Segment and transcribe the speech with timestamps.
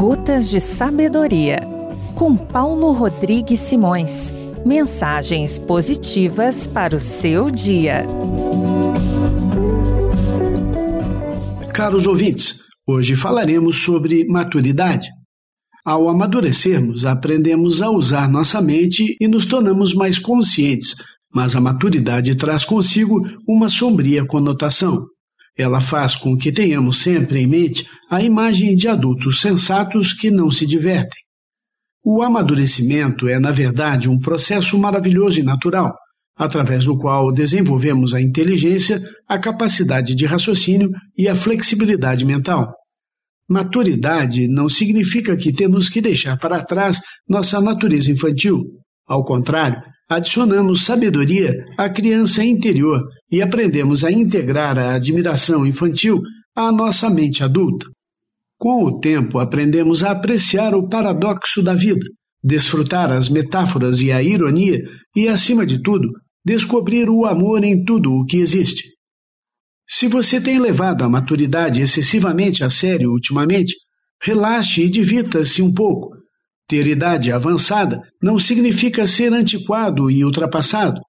[0.00, 1.60] Gotas de Sabedoria,
[2.14, 4.32] com Paulo Rodrigues Simões.
[4.64, 8.06] Mensagens positivas para o seu dia.
[11.74, 15.10] Caros ouvintes, hoje falaremos sobre maturidade.
[15.84, 20.94] Ao amadurecermos, aprendemos a usar nossa mente e nos tornamos mais conscientes,
[21.30, 25.04] mas a maturidade traz consigo uma sombria conotação.
[25.60, 30.50] Ela faz com que tenhamos sempre em mente a imagem de adultos sensatos que não
[30.50, 31.20] se divertem.
[32.02, 35.94] O amadurecimento é, na verdade, um processo maravilhoso e natural,
[36.34, 42.72] através do qual desenvolvemos a inteligência, a capacidade de raciocínio e a flexibilidade mental.
[43.46, 48.62] Maturidade não significa que temos que deixar para trás nossa natureza infantil.
[49.06, 56.20] Ao contrário, adicionamos sabedoria à criança interior e aprendemos a integrar a admiração infantil
[56.54, 57.86] à nossa mente adulta.
[58.58, 62.04] Com o tempo, aprendemos a apreciar o paradoxo da vida,
[62.42, 64.82] desfrutar as metáforas e a ironia
[65.14, 66.08] e, acima de tudo,
[66.44, 68.88] descobrir o amor em tudo o que existe.
[69.86, 73.76] Se você tem levado a maturidade excessivamente a sério ultimamente,
[74.20, 76.19] relaxe e divirta-se um pouco
[76.70, 81.00] ter idade avançada não significa ser antiquado e ultrapassado.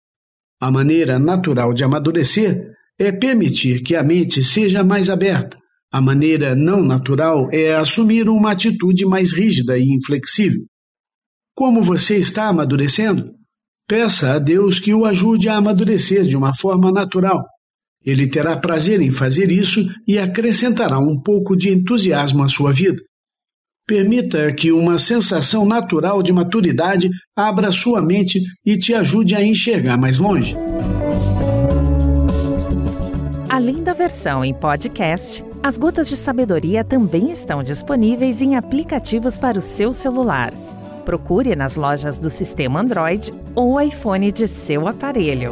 [0.60, 2.66] A maneira natural de amadurecer
[2.98, 5.56] é permitir que a mente seja mais aberta.
[5.94, 10.64] A maneira não natural é assumir uma atitude mais rígida e inflexível.
[11.54, 13.30] Como você está amadurecendo?
[13.88, 17.44] Peça a Deus que o ajude a amadurecer de uma forma natural.
[18.04, 23.00] Ele terá prazer em fazer isso e acrescentará um pouco de entusiasmo à sua vida.
[23.92, 29.98] Permita que uma sensação natural de maturidade abra sua mente e te ajude a enxergar
[29.98, 30.56] mais longe.
[33.50, 39.58] Além da versão em podcast, as Gotas de Sabedoria também estão disponíveis em aplicativos para
[39.58, 40.54] o seu celular.
[41.04, 45.52] Procure nas lojas do sistema Android ou iPhone de seu aparelho.